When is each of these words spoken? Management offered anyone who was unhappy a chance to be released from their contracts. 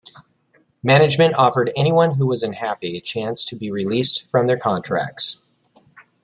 Management 0.81 1.35
offered 1.35 1.71
anyone 1.77 2.15
who 2.15 2.25
was 2.25 2.41
unhappy 2.41 2.97
a 2.97 3.01
chance 3.01 3.45
to 3.45 3.55
be 3.55 3.69
released 3.69 4.27
from 4.31 4.47
their 4.47 4.57
contracts. 4.57 5.37